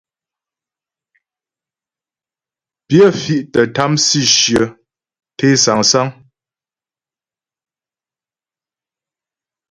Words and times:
Pyə 2.87 3.05
fì̀' 3.21 3.47
tə́ 3.53 3.65
tâm 3.75 3.91
sǐshyə 4.07 4.63
té 5.37 5.47
sâŋsáŋ. 5.63 6.07